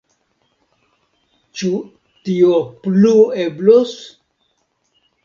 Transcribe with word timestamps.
Ĉu 1.61 1.69
tio 2.29 2.55
plu 2.87 3.13
eblos? 3.45 3.93